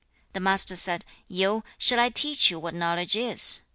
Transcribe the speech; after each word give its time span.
The 0.33 0.39
Master 0.39 0.75
said, 0.75 1.05
'Yu, 1.27 1.63
shall 1.77 1.99
I 1.99 2.09
teach 2.09 2.49
you 2.49 2.57
what 2.57 2.73
knowledge 2.73 3.15
is? 3.15 3.61